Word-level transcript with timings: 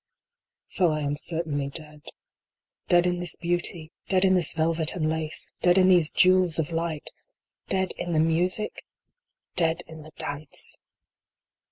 So 0.65 0.89
I 0.89 1.01
am 1.01 1.15
certainly 1.15 1.69
dead. 1.69 2.01
Dead 2.87 3.05
in 3.05 3.19
this 3.19 3.35
beauty! 3.35 3.91
Dead 4.07 4.25
in 4.25 4.33
this 4.33 4.51
velvet 4.53 4.95
and 4.95 5.07
lace! 5.07 5.51
Dead 5.61 5.77
in 5.77 5.89
these 5.89 6.09
jewels 6.09 6.57
of 6.57 6.71
light! 6.71 7.11
Dead 7.69 7.91
in 7.99 8.11
the 8.11 8.19
music! 8.19 8.83
Dead 9.55 9.83
in 9.85 10.01
the 10.01 10.09
dance 10.17 10.79